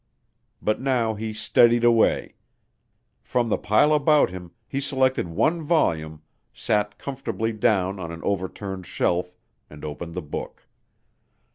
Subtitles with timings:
[0.63, 2.33] But now he steadied away.
[3.21, 8.87] From the pile about him, he selected one volume, sat comfortably down on an overturned
[8.87, 9.37] shelf,
[9.69, 10.65] and opened the book.